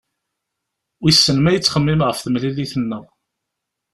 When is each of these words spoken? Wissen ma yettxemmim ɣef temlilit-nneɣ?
Wissen 1.01 1.37
ma 1.41 1.51
yettxemmim 1.51 2.01
ɣef 2.03 2.17
temlilit-nneɣ? 2.19 3.05